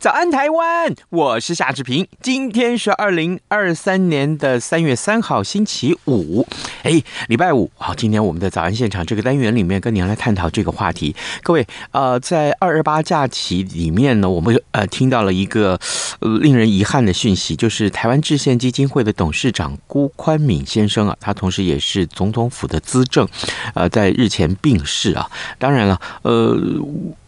[0.00, 0.94] 早安，台湾！
[1.10, 2.08] 我是夏志平。
[2.22, 6.48] 今天是二零二三年的三月三号，星期五。
[6.84, 7.70] 哎，礼拜五。
[7.76, 11.14] 好，今天我们的早安现场这个单元里面，跟您来探讨这个话题。
[11.42, 15.78] 各位，呃，在二二八假期里面呢，我们呃听到了一个
[16.20, 23.28] 呃令人遗憾的讯息，就是台湾制宪基金会的董事长辜宽敏先生啊，他同时也是总统府的资政，
[23.74, 25.30] 呃，在日前病逝啊。
[25.58, 26.58] 当然了，呃。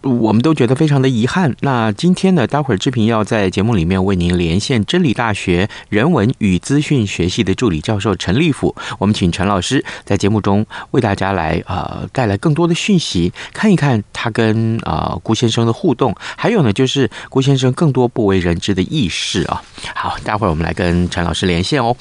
[0.02, 1.54] 我们都觉得非常的遗憾。
[1.60, 8.74] 那今天呢，待会儿志平要在节目里面为您连线真理大学人文与资讯学系的助理教授陈立甫。
[8.98, 19.62] 我们请陈老师在节目中为大家来呃带来更多的讯息，看一看他跟呃辜先生的互动，还有呢就是辜先生更多不为人知的轶事啊。
[19.94, 21.96] 好，待会儿我们来跟陈老师连线哦。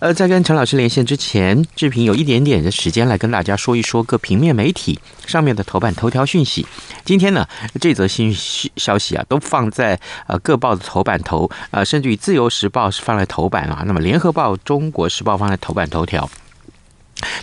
[0.00, 6.66] 呃，在跟陈老师连线之前，志平有一点点的时间来跟大家说一说各平面媒体上面的头版头条讯息。
[7.04, 7.46] 今天呢。
[7.80, 8.34] 这则新
[8.76, 16.28] 消息啊，都放在呃各报的头版头，呃，甚至于《自由时报》是放在头版啊，那么《联合报》《中国时报》放在头版头条。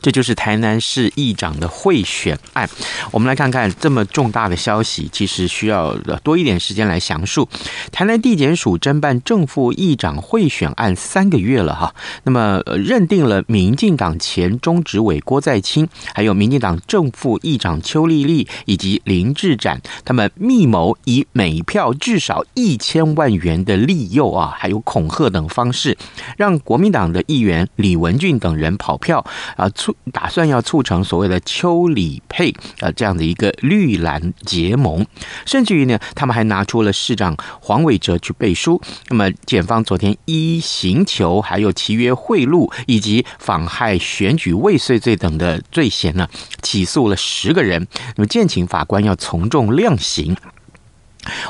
[0.02, 2.70] 这就是台南市议长的贿选案。
[3.12, 7.48] 我们来看看这么重大的消息，其实需要多一点时间来详述。
[7.92, 25.98] 台南地检署侦办正副议长贿选案三个月了哈，那么认定了民进党前中执委郭在清，还有民进党正副议长邱丽丽以及林志展，他们密谋以每票至少一千万元的利诱啊，还有恐吓等方式，
[26.38, 29.26] 让国民党的议员李文俊等人跑票
[29.56, 29.65] 啊。
[29.70, 35.06] 促打算要促成所谓的邱李配呃这样的一个绿蓝结盟，
[35.46, 38.82] 甚至于呢，他们还拿出了市长黄伟哲去背书。
[39.10, 46.28] 那么检方昨天依刑求，还有契约贿赂以及妨害选举未遂罪等的罪嫌呢，
[46.62, 47.88] 起诉了十个人。
[48.16, 50.36] 那么建请法官要从重量刑。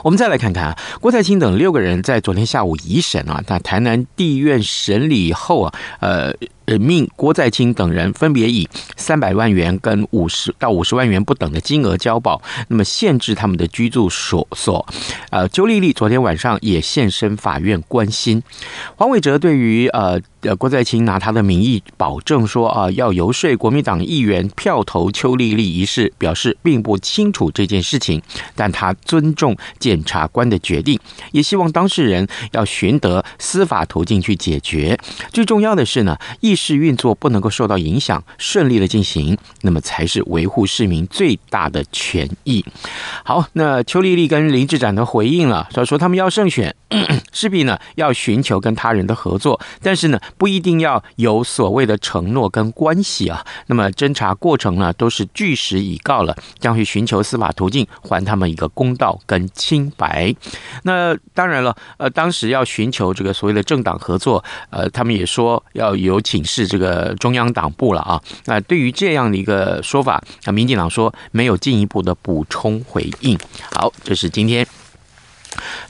[0.03, 6.33] 我们再来看看啊，郭在清等六个人在昨天下午一审啊，在台南地院审理后啊，呃。
[6.65, 8.67] 呃，命郭在清等人分别以
[8.97, 14.85] 三百万元跟五十到五十万元不等的金额交保，那么限制他们的居住所所。
[15.29, 18.41] 呃，邱丽丽昨天晚上也现身法院关心。
[18.95, 28.21] 黄伟哲对于呃呃郭在清拿他的名义保证说啊，要游说国民党议员票投邱丽丽一事，表示并不清楚这件事情，
[28.55, 30.99] 但他尊重检察官的决定，
[31.31, 34.97] 也希望当事人要寻得司法途径去解决。
[35.31, 42.63] 最重要的是呢，议市运作不能够受到影响，顺利的进行，那么才是维护市民最大的权益。
[43.25, 46.73] 好，那邱丽丽跟林志展都回应了，他说他们要胜选，
[47.33, 53.45] 势必呢要寻求跟他人的合作，但是呢不一定要有所谓的承诺跟关系啊。
[53.67, 60.33] 那么侦查过程呢都是据实以告了，将会寻求司法途径还他们一个公道跟清白。
[60.83, 66.44] 那当然了，呃，当时要寻求这个所谓的政党合作，呃，他们也说要有请。
[66.45, 68.21] 是这个中央党部了啊。
[68.45, 73.37] 那对于这样的一个说法，那民进党说没有进一步的补充回应。
[73.73, 74.65] 好，这是今天。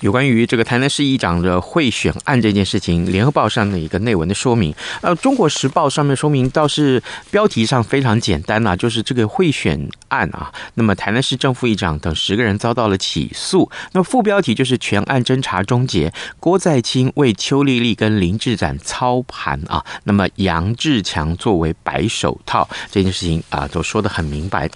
[0.02, 24.69] 有关于这个台南市议长的贿选案这件事情，联合报上的一个内文的说明，呃，中国时报上面说明倒是标题上非常简单呐，就是这个贿选案啊，那么台南市政副议长等十个人遭到了起诉，那么副标题就是全案侦查终结，郭在清为邱丽丽跟林志展操盘啊，那么杨志强作为白手套，这件事情啊都说得很明白。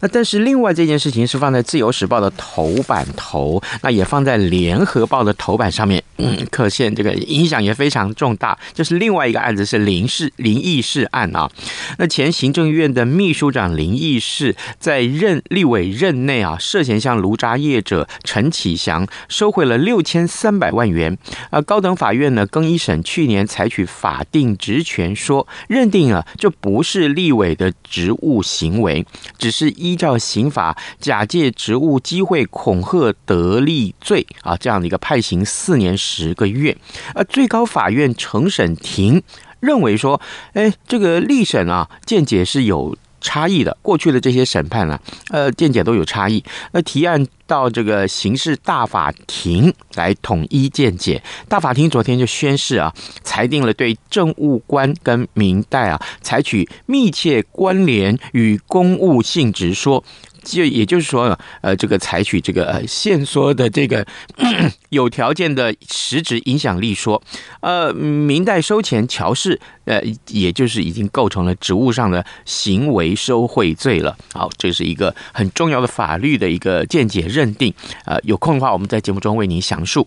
[0.00, 4.33] 那但是另外这件事情是放在自由时报的头版头，那也放在。
[4.36, 8.58] 联合报的头版上面，嗯，可见这个影响也非常重大。
[8.72, 11.50] 这是另外一个案子，是林氏林义士案啊。
[11.98, 21.16] 那前行政院的秘书长林义士在任立委任内啊，涉嫌向卢渣业者陈启祥收回了六千三百万元。
[21.50, 29.04] 啊，高等法院呢更一审去年采取法定职权说，认定啊，这不是立委的职务行为，
[29.38, 34.23] 只是依照刑法假借职务机会恐吓得利罪。
[34.42, 36.76] 啊，这样的一个判刑四年十个月，
[37.14, 39.22] 呃，最高法院承审庭
[39.60, 40.20] 认为说，
[40.52, 43.76] 哎，这个立审啊，见解是有差异的。
[43.80, 45.00] 过去的这些审判呢、啊，
[45.30, 46.44] 呃，见解都有差异。
[46.72, 51.22] 那提案到这个刑事大法庭来统一见解。
[51.48, 52.92] 大法庭昨天就宣誓啊，
[53.22, 60.04] 裁定了对政务官跟民代啊，采取密切关联与公务性质说。
[60.44, 64.06] 就也就是说，呃，这个采取这个呃限缩的这个
[64.90, 67.20] 有条件的实质影响力说，
[67.60, 74.16] 呃，明代收钱乔氏，呃，也就是已经构成了职务上的行为受贿罪了。
[74.32, 77.72] 好，这是一个很重要的法律的一个见解认定。
[78.04, 80.06] 呃，有空的话，我们在节目中为您详述。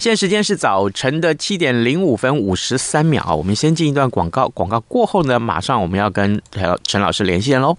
[0.00, 7.78] 现在时间是早晨的七点零五分五十三秒，我们先进一段广告，广告过后呢，马上我们要跟陈陈老师连线喽。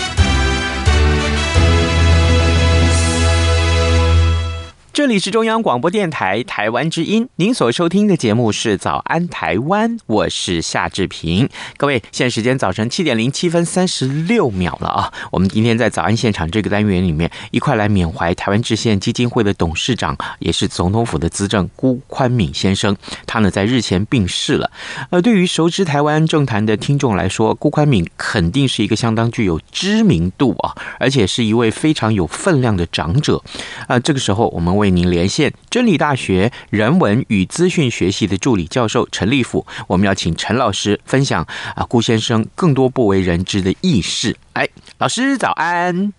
[4.93, 11.47] 这里是中央广播电台台湾之音，您所收听的节目是《早安台湾》，我是夏志平。
[11.77, 15.13] 各位，现在时间早晨七点零七分三十六秒了啊！
[15.31, 22.93] 我们今天在早安现场这个单元里面，一块来缅怀台湾制宪基金会的董事长，也是总统府的资政辜宽敏先生。
[23.25, 24.69] 他呢在日前病逝了。
[25.09, 33.41] 呃，对于熟知台湾政坛的听众来说，辜宽敏肯定是一个相当具有知名度啊，而且是一位非常有分量的长者。
[33.83, 34.81] 啊、呃，这个时候我们。
[34.81, 41.45] 为您连线真理大学人文与资讯学系的助理教授陈立甫，我们要请陈老师分享
[41.75, 44.35] 啊，顾先生更多不为人知的轶事。
[44.53, 44.67] 哎，
[44.97, 46.13] 老师早安，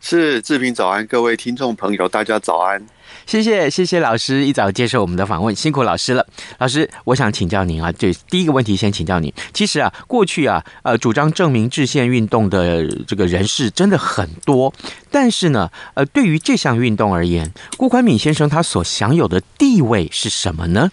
[0.00, 2.84] 是志平早安，各位听众朋友，大家早安。
[3.26, 6.24] 谢谢谢谢老师一早接受我们的访问，辛苦老师了。
[6.58, 9.32] 老师，我想请教您啊，这第一个问题先请教您。
[9.52, 14.72] 其实啊，过去啊，呃，主张证明制宪运动的这个人士真的很多，
[15.10, 20.92] 但是呢，呃，对于这项运动而言，辜宽敏先生他所享有的地位是什么呢？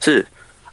[0.00, 0.24] 是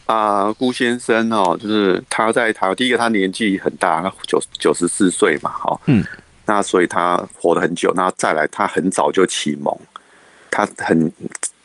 [0.05, 6.05] 啊，呃，辜先生哦，就是他在台，第一个他年纪很大，九九十四岁嘛，哈，嗯，
[6.45, 9.75] 那所以他活了很久，那再来他很早就启蒙。
[10.51, 11.11] 他很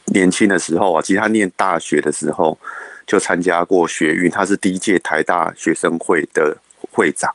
[0.07, 2.59] 年轻的时候啊，其实他念大学的时候
[3.07, 6.57] 就参加过学运，他是第一届台大学生会的
[6.91, 7.33] 会长，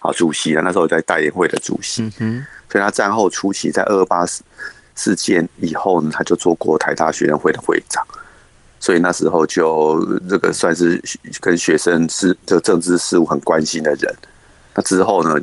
[0.00, 2.12] 啊，主席啊，那时候在代言会的主席。
[2.18, 4.26] 嗯，所以他战后初期在二二八
[4.94, 8.04] 事件以后呢，他就做过台大学生会的会长，
[8.80, 11.00] 所以那时候就这个算是
[11.40, 14.14] 跟学生是这政治事务很关心的人。
[14.78, 15.34] 那之后呢，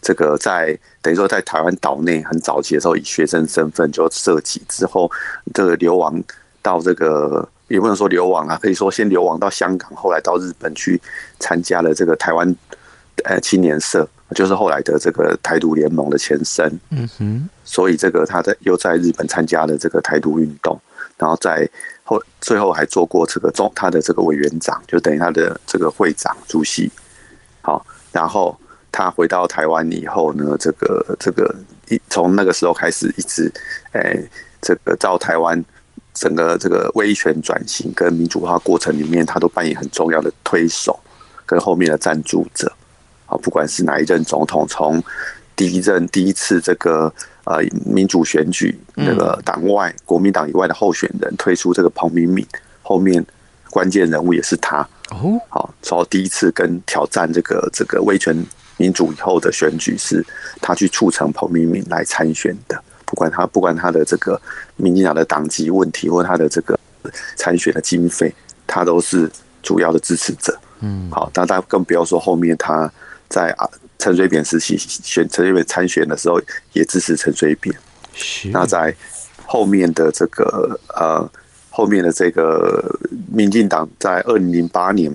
[0.00, 5.10] 这个在等于说在台湾岛内很早期的时候，以学生身份就涉及，之后
[5.52, 6.22] 这个流亡
[6.62, 11.02] 到这个也不能说流亡啊，可以说先流亡到香港，后来到日本去
[11.40, 12.54] 参加了这个台湾
[13.24, 16.72] 呃青年社，就是后来的这个台独联盟的前身。
[16.90, 20.80] 嗯哼，所以这个他在又在日本参加了这个台独运动，
[21.18, 21.68] 然后在
[22.04, 26.88] 后最后还做过这个中他的这个委员长，就等于他的这个会长主席。
[27.62, 28.56] 好，然后。
[28.96, 31.54] 他回到台湾以后呢，这个这个
[31.90, 33.52] 一从那个时候开始，一直
[33.92, 34.26] 诶，
[34.62, 35.62] 这个到台湾
[36.14, 40.98] 整个这个威权转型跟民主化过程里面，他都扮演很重要的推手
[41.44, 42.72] 跟后面的赞助者。
[43.26, 45.02] 啊，不管是哪一任总统，从
[45.54, 47.12] 第一任第一次这个
[47.44, 52.46] 呃民主选举，那个党外国民党以外的候选人推出这个彭明敏，
[52.82, 53.22] 后面
[53.68, 54.78] 关键人物也是他。
[55.10, 58.34] 哦，好，从第一次跟挑战这个这个威权。
[58.76, 60.24] 民主以后的选举是
[60.60, 64.40] 他去促成彭明敏来参选的，不管他不管他的这个
[64.76, 66.78] 民进党的党籍问题，或他的这个
[67.36, 68.34] 参选的经费，
[68.66, 69.30] 他都是
[69.62, 70.58] 主要的支持者。
[70.80, 72.90] 嗯，好，那大家更不要说后面他
[73.28, 73.68] 在啊
[73.98, 76.40] 陈水扁时期选陈水扁参选的时候，
[76.72, 77.74] 也支持陈水扁。
[78.52, 78.94] 那在
[79.44, 81.30] 后面的这个呃。
[81.68, 82.82] 后面的这个
[83.30, 85.14] 民进党在二零零八年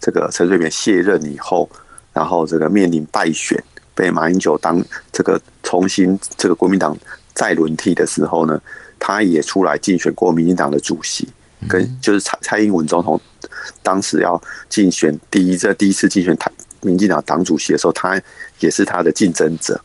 [0.00, 1.68] 这个陈水扁卸任以后，
[2.18, 3.56] 然后这个面临败选，
[3.94, 6.98] 被马英九当这个重新这个国民党
[7.32, 8.60] 再轮替的时候呢，
[8.98, 11.28] 他也出来竞选过民进党的主席，
[11.68, 13.20] 跟就是蔡蔡英文总统
[13.84, 18.20] 当时要竞选第一这第一次竞选台民进党党主席的时候，他
[18.58, 19.80] 也是他的竞争者。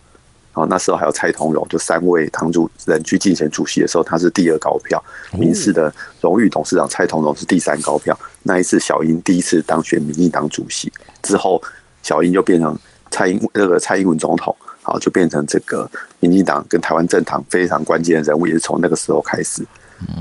[0.53, 5.03] 哦，那时候还有蔡同荣，就三位党主人去竞选主席的时候，他是第二高票。
[5.31, 8.17] 民视的荣誉董事长蔡同荣是第三高票。
[8.41, 10.91] 那一次小英第一次当选民进党主席
[11.23, 11.61] 之后，
[12.03, 12.77] 小英就变成
[13.09, 19.65] 蔡英那个蔡英文总统，好，就变成这个民进党跟台湾政坛非常关键的人物，也是从那个时候开始。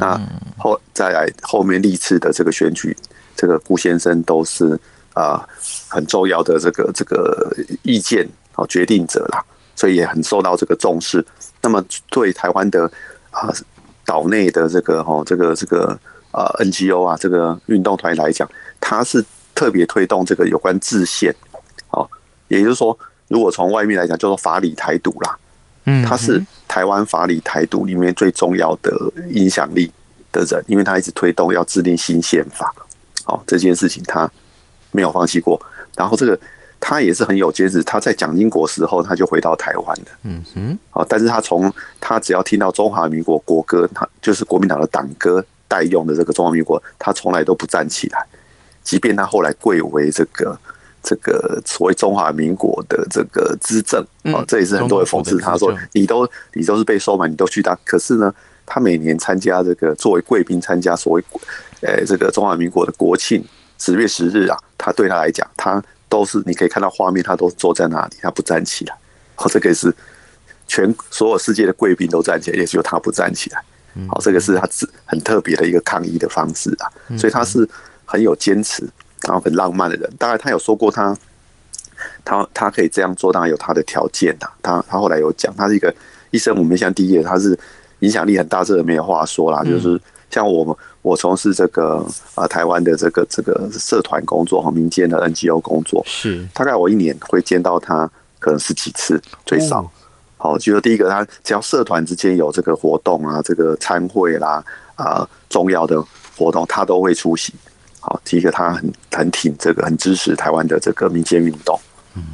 [0.01, 0.19] 那
[0.57, 2.97] 后再来后面历次的这个选举，
[3.35, 4.79] 这个顾先生都是
[5.13, 5.45] 啊
[5.89, 9.45] 很重要的这个这个意见好决定者啦。
[9.75, 11.25] 所以也很受到这个重视。
[11.63, 12.85] 那么对台湾的
[13.31, 13.53] 啊
[14.05, 15.99] 岛内的这个哈这个这个
[16.31, 18.49] 呃 NGO 啊这个运动团来讲，
[18.79, 19.25] 他是
[19.55, 21.35] 特别推动这个有关制宪。
[22.55, 25.39] 哦，也就是说，如果从外面来讲，叫做法理台独啦。
[25.85, 28.93] 嗯，他是台湾法理台独里面最重要的
[29.31, 29.91] 影响力
[30.31, 32.73] 的人，因为他一直推动要制定新宪法。
[33.25, 34.31] 好，这件事情他
[34.91, 35.61] 没有放弃过。
[35.97, 36.39] 然后这个。
[36.85, 40.11] 他也是很有坚持，他在蒋经国时候他就回到台湾的。
[40.25, 48.27] 嗯哼，好，但是他从他只要听到中华民国国歌，他就是国民党的党歌代用的这个中华民国，他从来都不站起来。
[48.83, 50.59] 即便他后来贵为这个
[51.03, 57.79] 这个所谓中华民国的这个资政，啊，这也是很多人讽刺他说，你都你都是被收买，你都去当。
[57.85, 61.25] 可是呢，他每年参加这个作为贵宾参加所谓
[61.81, 63.45] 呃这个中华民国的国庆
[63.79, 65.83] 十月十日啊，他对他来讲，他。
[66.13, 68.95] 都是你可以看到画面，他都坐在那里，他不站起来。
[69.35, 69.91] 好，这个是
[70.67, 73.63] 全所有世界的贵宾都站起来，也只有他不站起来。
[74.09, 74.69] 好，这个是他
[75.07, 77.17] 很特别的一个抗议的方式啊。
[77.17, 77.67] 所以他是
[78.05, 78.87] 很有坚持，
[79.27, 80.11] 然后很浪漫的人。
[80.19, 81.17] 当然，他有说过他
[82.25, 84.49] 他他可以这样做，当然有他的条件呐。
[84.63, 85.95] 他他后来有讲，他是一个
[86.31, 87.59] 一生我们像第一个，他是
[88.01, 89.63] 影响力很大，这个没有话说啦。
[89.65, 90.01] 就是
[90.31, 90.75] 像我们。
[91.03, 99.91] 我从事这个啊台湾的这个这个社团工作和民间的 NGO 工作，是大概我一年会见到他可能十几次最少。
[100.37, 104.65] 好，就说第一个，他只要社团之间有这个活动啊，这个参会啦
[104.95, 106.01] 啊重要的
[106.37, 107.53] 活动，他都会出席。
[108.03, 111.81] 好，第一个他很很挺这个，很支持台湾的这个民间运动，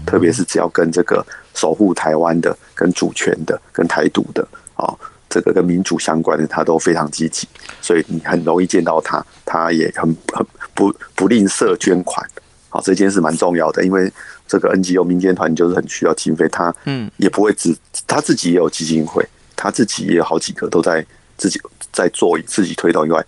[0.05, 4.43] 特别是只要跟这个守护台湾的、跟主权的、跟台独的
[4.75, 4.93] 啊。
[5.31, 7.47] 这个跟民主相关的，他都非常积极，
[7.83, 12.27] 所以你很容易见到他，他也很很不不吝啬捐款。
[12.71, 14.11] 好，这件事蛮重要的，因为
[14.47, 19.23] 这个 NGO 民间团就是很需要经费，他嗯也不会只他自己也有基金会，
[19.55, 21.05] 他自己也有好几个都在
[21.37, 21.61] 自己
[21.93, 23.23] 在做自己推动以外，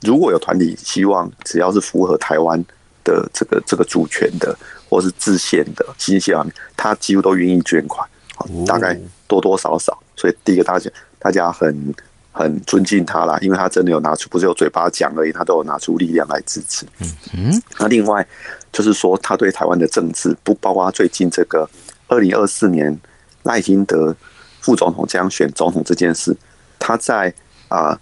[0.00, 2.62] 如果有团体希望只要是符合台湾
[3.04, 4.56] 的这个这个主权的
[4.88, 6.46] 或是自宪的新西兰，
[6.76, 8.08] 他几乎都愿意捐款，
[8.66, 9.96] 大概多多少少。
[10.16, 10.90] 所以第一个大家。
[11.24, 11.94] 大家很
[12.32, 16.84] 很尊敬他啦，因为他真的有拿出，不是有嘴巴讲而已，他都有拿出力量来支持。
[16.98, 17.62] 嗯嗯。
[17.78, 18.26] 那另外
[18.72, 21.64] 就是说，他对台湾的政治，不包括最近这个
[22.08, 22.98] 二零二四年
[23.44, 24.12] 赖清德
[24.60, 26.36] 副总统将选总统这件事，
[26.76, 27.32] 他在
[27.68, 27.96] 啊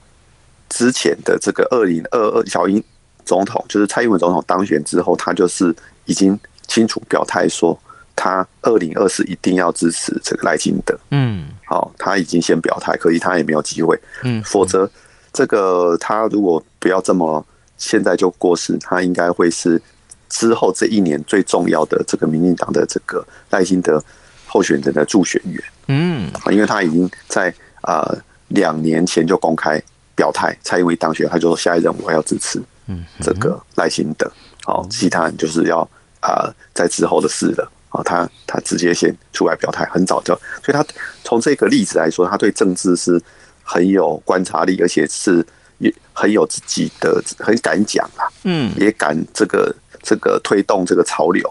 [0.71, 2.83] 之前的这个二零二二小英
[3.27, 7.79] 总统，就是蔡英文总统当选之后，他就是已经清楚表态说。
[8.17, 14.91] 他二零二四一定要支持这个赖清德，嗯，好，他已经先表态，可惜他也没有机会，嗯，否则
[15.33, 17.43] 这个他如果不要这么
[17.79, 19.81] 现在就过世，他应该会是
[20.29, 24.03] 之后这一年最重要的这个民进党的这个赖清德
[24.45, 28.07] 候选人的助选员，嗯，因为他已经在啊
[28.49, 29.81] 两年前就公开
[30.21, 34.31] 表态，蔡英文当选，他就说下一任我要支持，嗯，这个赖清德，
[34.65, 35.81] 好，其他人就是要
[36.21, 37.73] 啊在之后的事了。
[37.89, 40.87] 啊，他他直接先出来表态，很早就，所以他
[41.25, 43.21] 从这个例子来说，他对政治是
[43.65, 45.45] 很有观察力，而且是
[45.79, 49.75] 也很有自己的，很敢讲啊，嗯，也敢这个
[50.05, 51.43] 这个推动这个潮流，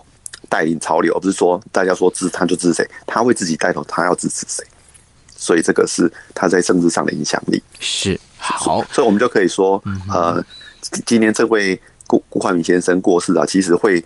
[0.48, 4.64] 带领潮流，而不是说大家说支持他就支持谁，他会自己带头，他要支持谁，
[5.36, 7.62] 所以这个是他在政治上的影响力。
[7.82, 8.18] 是
[8.58, 10.44] 好，所以我们就可以说，呃，
[11.06, 14.03] 今年这位顾顾焕敏先生过世啊，其实会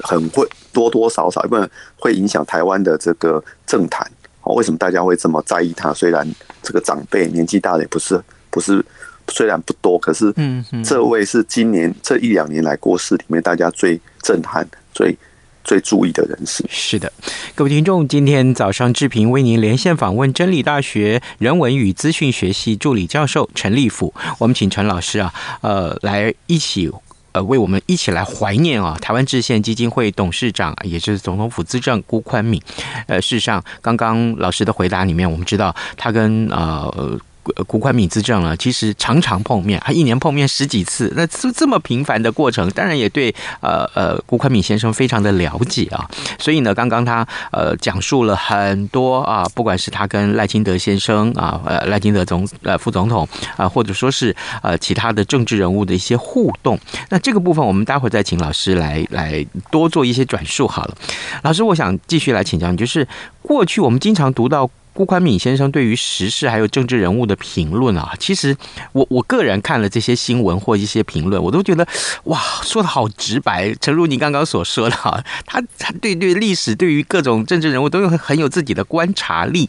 [0.00, 0.46] 很会。
[0.74, 4.04] 多多少少，因为会影响台湾的这个政坛
[4.42, 5.94] 为什么大家会这么在意他？
[5.94, 6.28] 虽然
[6.64, 8.20] 这个长辈年纪大的也不是
[8.50, 8.84] 不是，
[9.28, 15.16] 虽然不多，可是嗯，这位是今年这一两年来过世里面大家最震撼、最
[15.64, 16.64] 最注意的人士。
[16.68, 17.12] 是的，
[17.54, 26.90] 各位听众，今天早上志平为您连线访问真理大学人文与资讯学系助理教授陈立甫，我们请陈老师啊，呃，来一起。
[27.32, 32.62] 呃，为我们一起来怀念啊，台湾制宪基金会董事长，也就是总统府资政辜宽敏。
[33.08, 37.18] 呃，事实上，刚刚老师的回答里面，我们知道他跟呃。
[37.66, 46.08] 古宽敏资政呢，其实常常碰面，他一年碰面十几次，那这这么频繁的过程，当然也对呃呃古宽敏先生非常的了解啊。
[46.38, 56.78] 所以呢，刚刚他呃讲述了很多啊，不管是他跟赖清德先生啊，呃赖清德总呃副总统啊，或者说是呃其他的政治人物的一些互动，
[57.10, 60.96] 那这个部分我们待会儿再请老师来来多做一些转述好了。
[61.42, 63.06] 老师，我想继续来请教你，就是
[63.42, 64.70] 过去我们经常读到。
[64.94, 68.56] 辜宽敏先生对于时事还有政治人物的评论啊，其实
[68.92, 71.86] 我我个人看了这些新闻或一些评论，我都觉得
[72.24, 73.74] 哇，说的好直白。
[73.80, 79.68] 诚如你刚刚所说的哈， 他他对对历史，对于各种政治人物都有很有自己的观察力。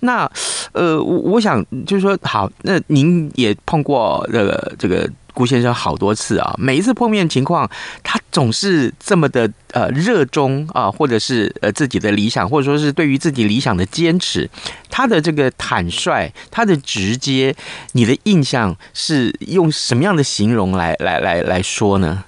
[0.00, 0.30] 那
[0.72, 5.08] 呃，我我想就是说，好，那您也碰过这个这个。
[5.34, 7.68] 辜先生好多次啊，每一次碰面情况，
[8.04, 14.48] 他总是这么的呃热衷啊，或者是呃自己的理想，或者说是对于自己理想的坚持，
[14.88, 17.54] 他的这个坦率，他的直接，
[17.92, 22.22] 你的印象是用什么样的形容来来来来说呢？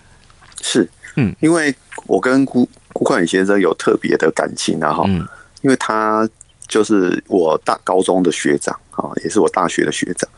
[0.60, 1.72] 是，嗯，因为
[2.06, 5.24] 我跟顾顾冠宇先生有特别的感情啊，哈，嗯，
[5.62, 6.28] 因为他
[6.66, 10.28] 就是我大高中的学长啊，也是我大学的学长。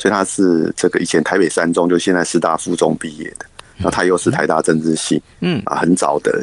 [0.00, 3.44] 所以他是这个以前台北三中，就现在师大附中毕业的，
[3.76, 6.42] 那他又是台大政治系，嗯啊，很早的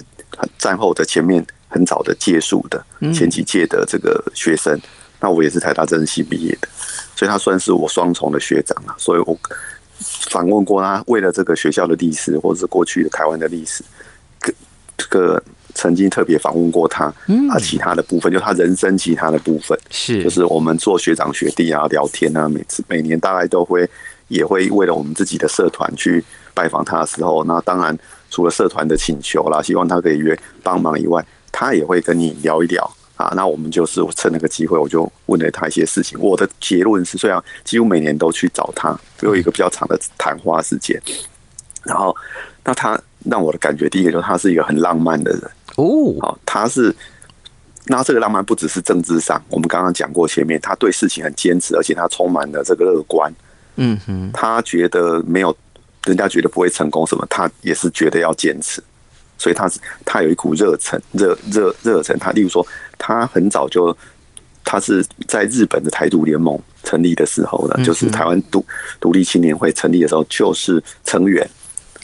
[0.59, 4.79] 战后的前面很早的届数的前几届的这个学生，
[5.19, 6.67] 那我也是台大政治系毕业的，
[7.15, 8.93] 所以他算是我双重的学长啊。
[8.99, 9.35] 所以我
[10.29, 13.83] 访问过他，为了这个学校的历史，或者是过去的台湾的历史，
[14.95, 15.43] 这个。
[15.77, 17.05] 曾经特别访问过他，
[17.51, 23.87] 啊，其他的部分就他人生其他的部分是，就是我们做学长学弟啊，聊天啊，每次每年大概都会
[24.27, 26.23] 也会为了我们自己的社团去
[26.55, 27.95] 拜访他的时候，那当然
[28.31, 32.83] 除了社团的请求啦，希望他可以约帮忙以外，他也会跟你聊一聊
[33.15, 33.31] 啊。
[33.35, 36.19] 那我们就是趁那个机会，我就问了他一些事情。
[36.19, 40.99] 我的结论是，虽然几乎每年都去找他，有一个比较长的谈话时间，
[41.83, 42.15] 然后
[42.63, 45.41] 那他让我的感觉，第一个就是他是一个很浪漫的人。
[45.77, 46.93] 哦，好，他是，
[47.85, 53.31] 那这个浪漫不只是政治上，我们刚刚讲过前面，他对事情很坚持，而且他充满了这个乐观。
[53.75, 55.55] 嗯哼，他觉得没有
[56.05, 58.83] 人家觉得不会成功什么，他也是觉得要坚持，
[59.37, 62.17] 所以他是他有一股热忱，热热热忱。
[62.17, 62.65] 他例如说，
[62.97, 63.95] 他很早就
[64.63, 68.65] 他是在日本的台独联盟成立的时候呢，就是台湾独
[68.99, 71.47] 独立青年会成立的时候，就是成员，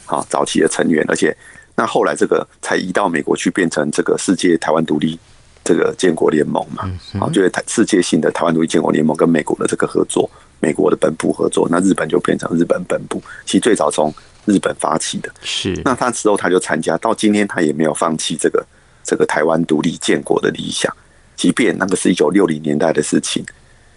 [0.05, 1.36] 好，早期的成员，而且。
[1.75, 5.17] 那后来这个才移到美国去，变成这个世界台湾独立
[5.63, 6.83] 这个建国联盟嘛，
[7.19, 13.21] 啊，就是台世界性的台湾独立建国联盟跟美国的这个合作，美国的本部合作，那日本就变成日本本部。
[13.45, 14.13] 其实最早从
[14.45, 15.81] 日本发起的，是。
[15.83, 18.63] 那他之后他就参加，到今天他也没有放弃这个
[19.03, 20.95] 这个台湾独立建国的理想，
[21.36, 23.43] 即便那个是一九六零年代的事情。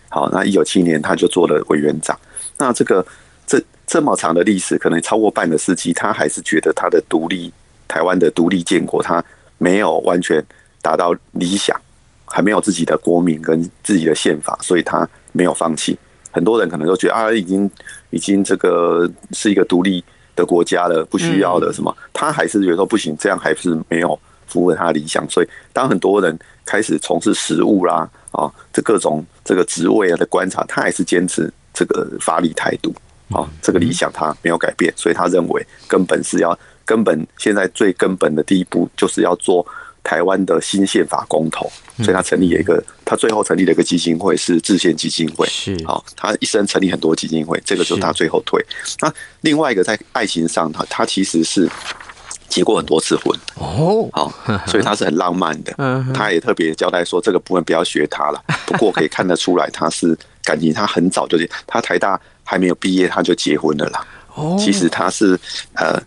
[0.09, 2.19] 好，那一九七年他就做了委员长。
[2.57, 3.05] 那这个
[3.47, 7.53] 这这么长的历史，可能超过半个世纪，他还是觉得他的独立。
[7.88, 9.25] 台湾的独立建国，他
[9.59, 10.44] 没有完全
[10.83, 11.75] 达到理想，
[12.25, 15.99] 还没有自己的国民跟自己的宪法，所以他没有放弃。
[16.31, 17.70] 很多人可能都觉得啊，已经
[18.11, 25.27] 已经这个是一个独立的国家了，不需要的什么，他还是觉得说不行，这样还是没有符合他的理想。
[25.31, 32.94] 所以当很多人开始从事实务啦啊，这各种这个职位啊的观察，他还是坚持这个法理态度
[33.31, 36.59] 啊，这个理想他没有改变，所以他认为根本是要。
[36.87, 39.66] 根本现在最根本的第一步就是要做
[40.03, 41.68] 台湾的新宪法公投，
[41.99, 45.44] 所以他成立了一个，他最后成立了一个基金会，是制宪基金会。
[45.49, 48.64] 是，好，他一生成立很多基金会，这个就是他最后退。
[49.01, 51.68] 那另外一个在爱情上，他他其实是
[52.49, 54.33] 结过很多次婚哦，好，
[54.68, 55.75] 所以他是很浪漫的。
[55.79, 58.40] 嗯，他也特别交代说，这个部分不要学他了。
[58.64, 64.07] 不过可以看得出来，他是感情，他很早就结，他台大还没有毕业他就结婚了啦。
[64.37, 65.37] 哦，其实他是
[65.75, 66.01] 呃。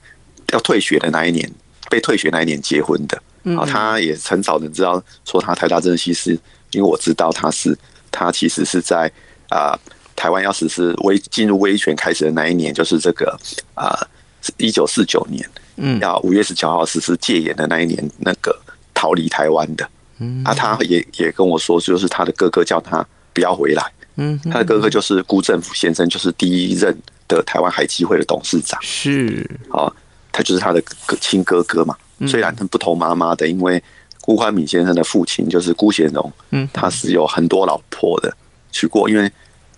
[0.51, 1.49] 要退学的那一年，
[1.89, 3.21] 被退学那一年结婚的，
[3.57, 6.31] 啊，他也很少人知道说他台大政治系是，
[6.71, 7.77] 因为我知道他是，
[8.11, 9.11] 他其实是在
[9.49, 9.77] 啊
[10.15, 13.37] 台湾要实施威进入威权开始的那一年，就是这个
[13.75, 13.97] 啊
[14.57, 18.57] 一九四九年，嗯，要五月十九号实施戒严的那一年，那个
[18.93, 23.83] 逃离台湾的，嗯，啊，他也也跟我说，就是他的哥哥叫他不要回来。
[24.21, 26.93] 嗯，他的哥哥就是辜振甫先生，就是第一任
[27.25, 28.77] 的台湾海基会的董事长。
[28.83, 29.87] 是，啊，
[30.39, 31.95] 他就是他的哥亲哥哥嘛。
[32.27, 33.81] 虽然他不同妈妈的，因为
[34.21, 38.33] 辜宽敏先生的父亲就是辜显荣，嗯，他是有很多老婆的，
[38.71, 39.31] 娶过，因为。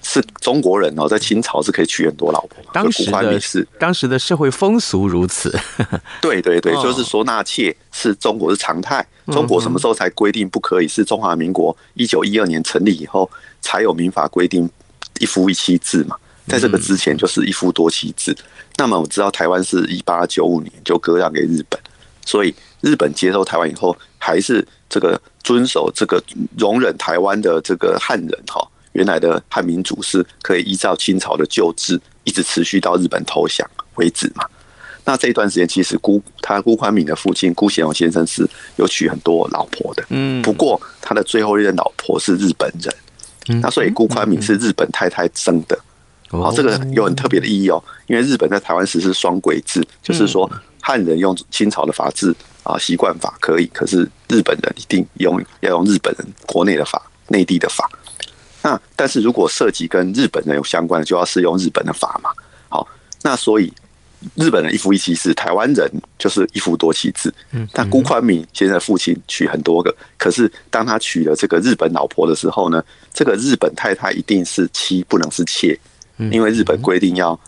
[0.04, 2.58] 是中国人哦，在清朝是可以娶很多老婆。
[2.74, 5.56] 当时的是当时的社会风俗如此。
[6.20, 9.06] 对对对，就是说纳妾是中国是常态。
[9.28, 10.88] 中国什么时候才规定不可以？
[10.88, 13.30] 是中华民国一九一二年成立以后
[13.62, 14.68] 才有民法规定
[15.20, 16.16] 一夫一妻制嘛。
[16.48, 18.36] 在这个之前就是一夫多妻制。
[18.78, 21.80] 那么我知道台湾是一八九五年就割让给日本，
[22.26, 26.24] 所以日本接收台湾以后还是这个遵守这个
[26.58, 28.68] 容忍台湾的这个汉人哈。
[28.94, 34.46] 原来的汉民族是可以依照清朝的旧制，一直持续到日本投降为止嘛？
[35.06, 45.80] 那这一段时间，其实辜他辜宽敏的父亲辜显荣先生是有娶很多老婆的，嗯，不过他的最后一任老婆是日本人，那所以辜宽敏是日本太太生的，
[46.32, 50.50] 好，这个有很特别的意义哦，因为日本在台湾实施双轨制，就是说
[50.82, 57.90] 汉人用清朝的法制啊习惯法可以，可是日本人一定用要用日本人国内的法、内地的法。
[58.64, 62.30] 那但是如果涉及跟日本人有相关的，就要适用日本的法嘛。
[62.70, 62.88] 好，
[63.24, 63.74] 那所以
[64.36, 67.34] 日本人一夫一妻制，台湾人就是一夫多妻制。
[67.52, 75.76] 嗯，但辜宽敏先生的父亲娶很多个，可是当他娶了这个日本老婆的时候呢，这个日本太太一定是妻，不能是妾，
[76.30, 77.40] 因为日本规定要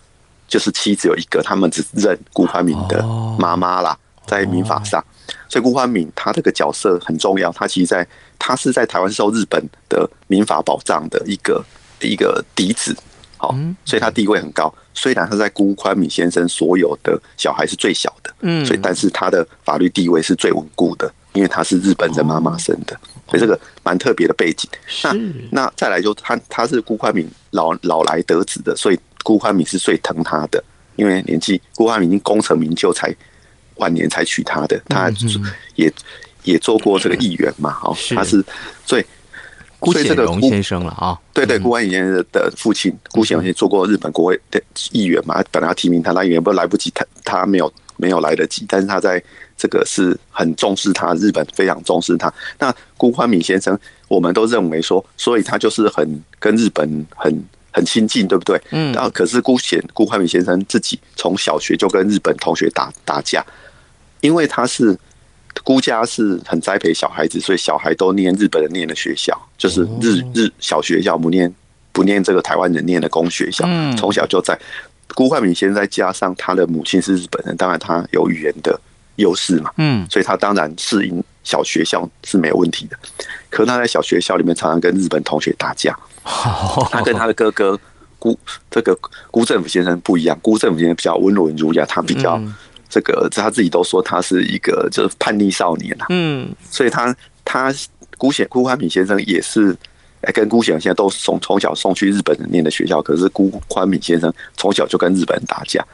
[0.47, 3.03] 就是妻只有一个，他们只认辜宽敏的
[3.37, 5.03] 妈妈啦，在民法上。
[5.47, 8.07] 所以辜宽敏他这个角色很重要，他其实在
[8.39, 11.63] 他是在台湾受日本的民法保障的一个
[12.01, 12.95] 一个嫡子，
[13.37, 13.55] 好，
[13.85, 14.73] 所以他地位很高。
[14.93, 22.95] 虽然他在辜宽敏先生所有的小孩是最小的，嗯，所以但是他的法律地位是最稳固的，因为他是日本人妈妈生的，
[23.27, 24.69] 所以这个蛮特别的背景。
[25.03, 25.15] 那
[25.63, 30.63] 那再来就他他是辜宽敏老老来得子的，所以辜宽敏是最疼他的，
[30.97, 33.15] 因为年纪辜宽敏已经功成名就才。
[33.77, 35.11] 晚年才娶她的，他
[35.73, 35.91] 也
[36.43, 38.45] 也做过这个议员嘛， 哦，他是
[38.85, 39.05] 所以
[39.79, 44.61] 辜显荣先生了啊，对对，辜宽敏先生的父亲辜显荣也做过日本国会的
[44.91, 49.21] 议员嘛，本来要提名他当议员，不过来不及，他他没有没有来得及，但是他在
[49.57, 52.31] 这个是很重视他，日本非常重视他。
[52.59, 53.77] 那辜宽敏先生，
[54.13, 57.43] 我们都认为说，所以他就是很跟日本很。
[57.75, 58.61] 很亲近，对不对？
[58.69, 58.93] 嗯。
[58.93, 63.43] 然后，可是辜显辜焕敏先生自己从小学就跟日本同学打打架，
[64.21, 64.95] 因为他是
[65.63, 71.51] 辜家是很栽培小孩子，所以小孩都念日本人念的学校，就是日日小学校，不念
[71.91, 73.65] 不念这个台湾人念的公学校。
[73.67, 73.97] 嗯。
[73.97, 74.55] 从小就在
[75.15, 78.79] 辜焕敏先生再加上他的母亲是日本人，当然他有语言的
[79.15, 79.71] 优势嘛。
[79.77, 80.05] 嗯。
[80.11, 82.97] 所以他当然适应小学校是没有问题的。
[83.49, 85.97] 可是他在小学校里面常常跟日本同学打架。
[86.89, 87.77] 他跟他的哥哥
[88.17, 88.39] 辜
[88.71, 88.97] 这个
[89.29, 92.41] 辜振甫先生不一样，辜振甫先生比较温文儒雅，他比较
[92.89, 96.05] 这个他自己都说他是一个就是叛逆少年呐。
[96.09, 97.73] 嗯，所以他他
[98.17, 99.75] 辜显辜宽敏先生也是
[100.21, 105.85] 哎跟辜显荣现在都从从小送去日本人念的学校，可是辜宽敏先生从小就跟日本人打架。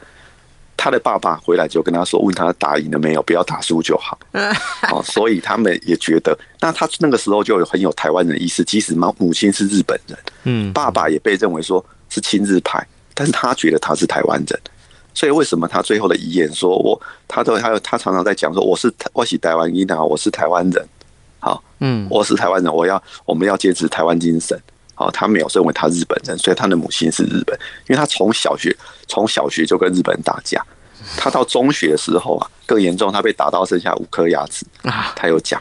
[0.82, 3.22] 他的爸爸回来就跟他说：“问他打赢了没有？
[3.22, 4.18] 不要打输就好。
[4.90, 8.64] ”哦，所以他们也觉得，那他那个时候就有很有台湾人的意思。
[8.64, 14.60] 即使妈母亲是日本人，嗯，爸爸也被认为说是亲日派，但是他觉得他是台湾人。
[15.12, 20.88] 所以为什么他最后的遗言说我，他都还有他常常在讲说我是我是台湾人啊，我是台湾人。
[21.40, 24.58] 好，嗯，我是台湾人，我要我们要坚持台湾精神。
[25.00, 27.58] 哦，他没有认为他日本人，所以他的母亲是日本，
[27.88, 28.76] 因为他从小学
[29.08, 30.62] 从小学就跟日本人打架，
[31.16, 35.14] 他到中学的时候啊更严重，他被打到剩下五颗牙齿啊。
[35.16, 35.58] 他有讲，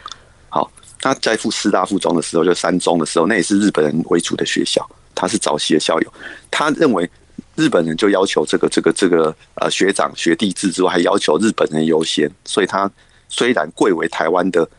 [0.49, 6.13] 好，他在复师大附中的时候，就三中的时候，那也是日本人为主的学校，他是早期的校友，
[6.52, 7.10] 他认为
[7.56, 12.91] 日本人就要求这个这个这个呃学长学弟制之外，还要求日本人优先，所以他
[13.30, 14.69] 虽然贵为台湾的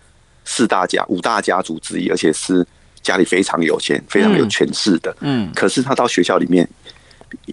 [0.44, 2.66] 四大家五大家族之一，而且是。
[3.02, 6.68] 家里非常有钱，非常有权势的，嗯，可是他到学校里面，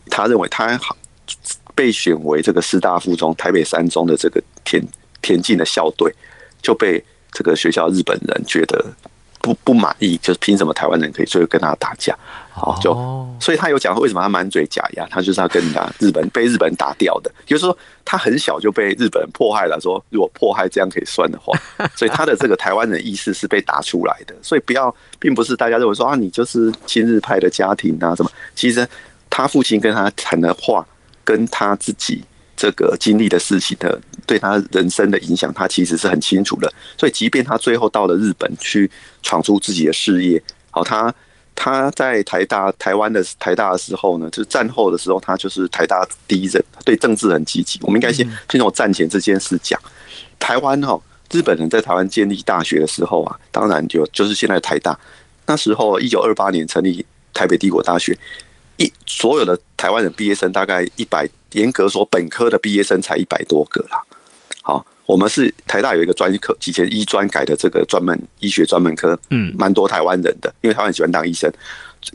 [0.10, 0.96] 他认为他好
[1.74, 4.84] 被选为这个师大附中台北三中的这个田
[5.22, 6.14] 田径的校队，
[6.62, 8.86] 就被这个学校日本人觉得
[9.48, 12.14] 不不满意，就是凭什么台湾人可以所以跟他打架？
[12.56, 12.92] 哦，就
[13.40, 19.80] 所以他有讲为什么他满嘴假牙，他就是要跟他日本被日本打掉的，就是说他很小就被日本人迫害了。
[19.80, 21.58] 说如果迫害这样可以算的话，
[21.96, 24.36] 所以他的这个台湾人意识是被打出来的。
[24.42, 28.32] 所以不要，并不是大家认为说啊，你就是亲日派的家庭啊什么。
[28.56, 28.88] 其实
[29.30, 30.86] 他父亲跟他谈的话，
[31.24, 32.24] 跟他自己
[32.58, 36.74] 这个经历的事情的对他人生的影响，他其实是很清楚的。
[36.98, 38.90] 所以，即便他最后到了日本去
[39.22, 40.42] 闯出自己的事业，
[40.72, 41.14] 好，他
[41.56, 47.80] 他在台大台湾的台大的时候呢，就是战后的时候，他就是台大第一任，对政治很积极。
[47.84, 49.80] 我们应该先先从战前这件事讲。
[50.40, 51.00] 台湾哈，
[51.32, 54.98] 日本人在台湾建立大学的时候啊，当然就就是现在台大。
[55.46, 58.18] 那时候一九二八年成立台北帝国大学。
[58.80, 64.00] 一所有的台湾人毕业生大概一百，严格说本科的毕业生才一百多个啦。
[64.62, 71.52] 好，我们是台大有一个专科，以前医专改的这个专门医学专门科，嗯，蛮多台湾人的，因为台湾喜欢当医生。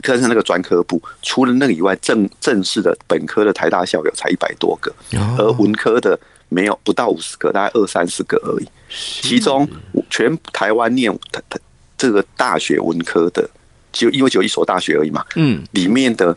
[0.01, 4.93] 可是那个专科部，除了那个以外，正正式的本科的台大校友才一百多个，
[5.37, 8.67] 而文科的没有不到五十个，大概二三十个而已。
[8.89, 9.67] 其中
[10.09, 11.59] 全台湾念台台
[11.97, 13.47] 这个大学文科的，
[13.91, 16.35] 就因为只有一所大学而已嘛，嗯，里面的。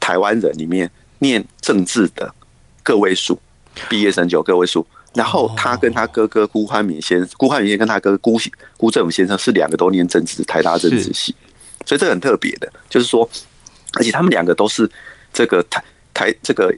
[0.00, 2.32] 台湾人里面念政治的
[2.82, 3.38] 个位数，
[3.88, 4.86] 毕业生就有个位数。
[5.14, 8.38] 然后他跟他哥哥辜宽敏先生，辜宽敏先生跟他哥哥辜
[8.76, 11.34] 辜正武先生是两个都念政治，台大政治系，
[11.84, 13.28] 所以这个很特别的，就是说，
[13.94, 14.88] 而且他们两个都是
[15.32, 16.72] 这个台台这个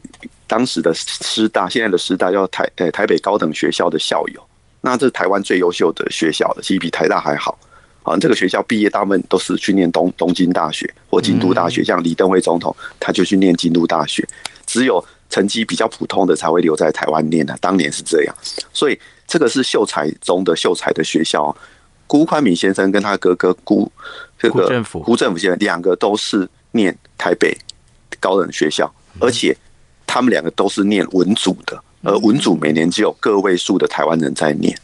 [0.47, 4.41] 当时的师大，现在的师大叫台呃台北高等学校的校友。
[4.81, 7.59] 那这是台湾最优秀的学校的，其实比台大还好。
[8.03, 14.27] 啊，这个学校毕业大部分都是去念东东京大学或京都大学，像李登辉总统他就去念京都大学，
[14.67, 18.35] 只有成绩比较普通的才会留在台湾念的，当年是这样，
[18.73, 21.55] 所以这个是秀才中的秀才的学校。
[22.07, 23.89] 辜宽敏先生跟他哥哥辜
[24.37, 24.65] 这个
[25.05, 27.57] 辜政府先生两个都是念台北
[28.19, 29.57] 高等学校，而且
[30.09, 34.77] 他们两个都是念文组的，而文组每年只有个位数的台湾人在念，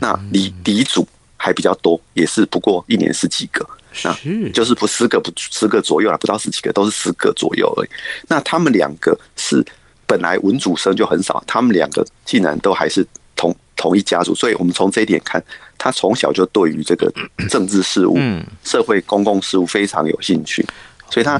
[0.00, 1.06] 那李李组。
[1.44, 3.68] 还比较多，也是不过一年十几个，
[4.02, 4.16] 那
[4.50, 7.88] 就是不十个不十个左右啊，不到十几个，都是十个左右而已。
[8.26, 9.62] 那他们两个是
[10.06, 15.44] 本来文主生就很少，他们两个竟然都还是同同一家族，所以我们从这一点看，
[15.76, 17.12] 他从小就对于这个
[17.50, 18.16] 政治事务、
[18.64, 20.66] 社会公共事务非常有兴趣，
[21.10, 21.38] 所以他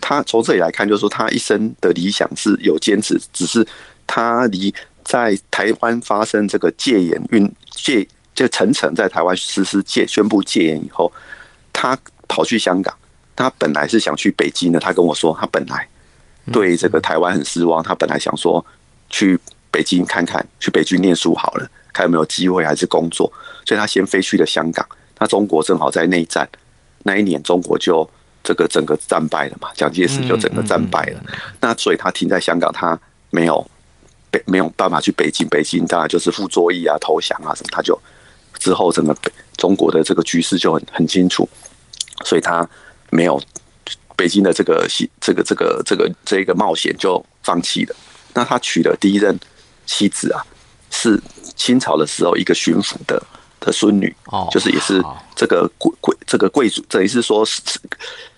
[0.00, 3.64] 他从这里来看，就是说他一生的理想是有坚持，只是
[4.04, 8.04] 他离在台湾发生这个戒严运戒。
[8.34, 11.12] 就陈诚在台湾实施戒宣布戒严以后，
[11.72, 12.94] 他跑去香港。
[13.36, 15.88] 他本来是想去北京的，他跟我说，他本来
[16.52, 17.82] 对这个台湾很失望。
[17.82, 18.64] 他本来想说
[19.10, 19.36] 去
[19.72, 23.32] 北京看看，去北京念书好了，看有没有机会还是工作。
[23.66, 24.86] 所以他先飞去了香港。
[25.18, 26.48] 那中国正好在内战
[27.02, 28.08] 那一年，中国就
[28.44, 31.20] 这个整个战败了嘛，蒋介石就整个战败了。
[31.60, 32.96] 那所以他停在香港，他
[33.30, 33.68] 没有
[34.30, 35.48] 北没有办法去北京。
[35.48, 38.00] 北京当然就是傅作义啊、投降啊什么，他就。
[38.64, 41.46] 之后，整个北中国的这个局势就很很清楚，
[42.24, 42.66] 所以他
[43.10, 43.38] 没有
[44.16, 44.88] 北京的这个
[45.20, 47.94] 这个这个这个这个冒险就放弃了。
[48.32, 49.38] 那他娶的第一任
[49.84, 50.40] 妻子啊，
[50.90, 51.20] 是
[51.54, 53.22] 清朝的时候一个巡抚的
[53.60, 55.04] 的孙女，哦，就是也是
[55.36, 57.60] 这个贵贵这个贵族，等于是说士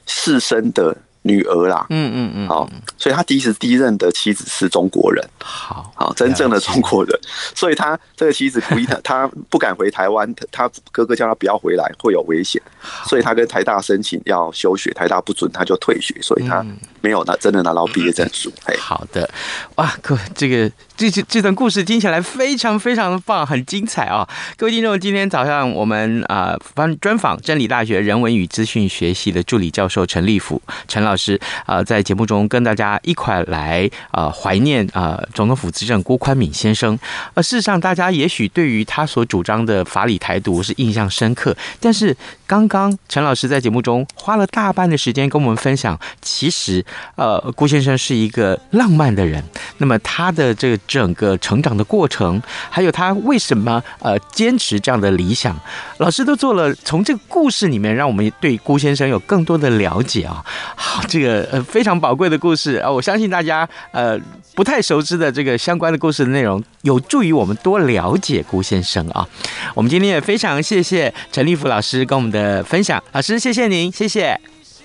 [0.06, 0.96] 士绅的。
[1.26, 7.18] 女儿啦，嗯嗯嗯，好，所以他第一次第一任的妻子是中国人，好好真正的中国人，
[7.54, 12.60] 所以他这个妻子故意他他不敢回台湾，他哥哥叫他不要回来会有危险，
[13.04, 16.64] 所以他跟台大申请要休学，台大不准他就退学，所以他
[17.00, 18.52] 没有拿真的拿到毕业证书。
[18.64, 19.28] 哎，好的，
[19.74, 24.26] 哇，哥这个这这这段故事听起来非常非常的棒，很精彩啊！
[24.56, 31.38] 各位听众，今天早上我们啊专专访真理大学人文与资讯学系的助理教授陈立甫陈老师。
[31.66, 36.98] 啊，在节目中跟大家一块来啊怀念啊总统府资政郭宽敏先生。
[37.34, 41.54] 呃事实上，大家也许对于他所主张的法理台独是印象深刻。
[41.78, 46.82] 但是刚刚陈老师在节目中花了大半的时间跟我们分享，其实
[47.16, 49.44] 呃郭先生是一个浪漫的人。
[49.76, 55.58] 那么他的这个整个成长的过程，还有他为什么呃坚持这样的理想，
[55.98, 60.44] 老师都做了从这个故事里面，让我们对辜先生有更多的了解啊。
[60.74, 61.02] 好。
[61.08, 64.18] 这个呃非常宝贵的故事啊，我相信大家呃
[64.56, 69.24] 不太熟知的这个相关的故事的内容，有助于我们多了解辜先生啊。
[69.72, 74.38] 我们今天也非常谢谢陈立福老师跟我们的分享，老师谢谢您，谢谢，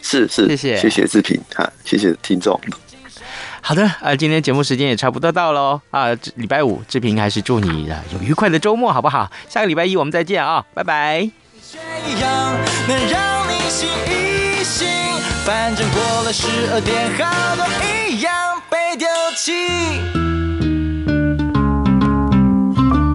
[0.03, 2.59] 是是，谢谢谢谢志平啊，谢谢听众。
[3.61, 9.31] 好的，啊，今天节目时间也差不多到喽啊，礼拜五志平还是祝你有愉快的周末，好不好？
[9.47, 11.29] 下个礼拜一我们再见啊，拜拜。
[15.45, 17.65] 反正过了十二点，好多
[18.07, 20.50] 一样被丢弃。